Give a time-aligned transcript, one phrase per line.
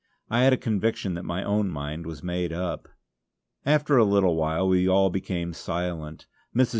[0.31, 2.87] I had a conviction that my own mind was made up.
[3.67, 6.25] After a little while we all became silent.
[6.55, 6.69] Mrs.